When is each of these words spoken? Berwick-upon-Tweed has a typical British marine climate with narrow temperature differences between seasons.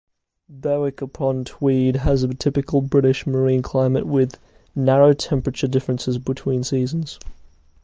Berwick-upon-Tweed 0.49 1.97
has 1.97 2.23
a 2.23 2.33
typical 2.33 2.81
British 2.81 3.27
marine 3.27 3.61
climate 3.61 4.07
with 4.07 4.39
narrow 4.73 5.13
temperature 5.13 5.67
differences 5.67 6.17
between 6.17 6.63
seasons. 6.63 7.19